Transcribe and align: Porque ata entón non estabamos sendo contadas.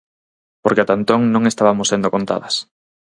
Porque 0.63 0.81
ata 0.83 0.93
entón 0.99 1.21
non 1.33 1.43
estabamos 1.51 1.89
sendo 1.91 2.13
contadas. 2.15 2.55